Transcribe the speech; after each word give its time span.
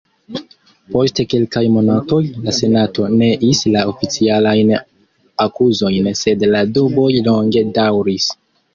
Post 0.93 1.19
kelkaj 1.33 1.63
monatoj, 1.73 2.19
la 2.47 2.55
Senato 2.61 3.07
neis 3.21 3.63
la 3.77 3.85
oficialajn 3.93 4.75
akuzojn 5.49 6.13
sed 6.25 6.51
la 6.57 6.67
duboj 6.77 7.11
longe 7.33 7.69
daŭris. 7.81 8.35